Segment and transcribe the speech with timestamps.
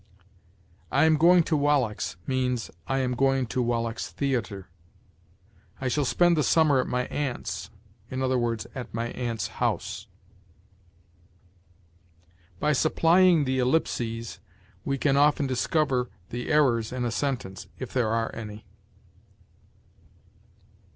[0.91, 4.67] "I am going to Wallack's" means, "I am going to Wallack's theatre."
[5.79, 7.69] "I shall spend the summer at my aunt's";
[8.11, 8.15] i.
[8.15, 10.07] e., at my aunt's house.
[12.59, 14.39] By supplying the ellipses
[14.83, 18.65] we can often discover the errors in a sentence, if there are any.